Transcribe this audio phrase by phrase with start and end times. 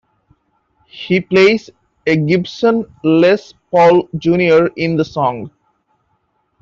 [0.87, 1.69] He plays
[2.07, 5.51] a Gibson Les Paul Junior in the song.